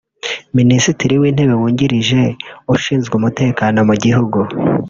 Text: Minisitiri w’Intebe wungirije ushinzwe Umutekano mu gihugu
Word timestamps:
Minisitiri 0.57 1.13
w’Intebe 1.21 1.53
wungirije 1.61 2.21
ushinzwe 2.75 3.13
Umutekano 3.19 3.79
mu 3.89 3.95
gihugu 4.03 4.39